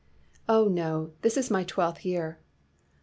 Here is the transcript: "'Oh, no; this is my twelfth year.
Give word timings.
"'Oh, 0.49 0.67
no; 0.67 1.11
this 1.21 1.37
is 1.37 1.51
my 1.51 1.63
twelfth 1.63 2.03
year. 2.03 2.39